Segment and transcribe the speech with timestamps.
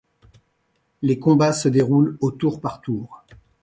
[1.03, 3.23] Les combats se déroulent au tour par tour.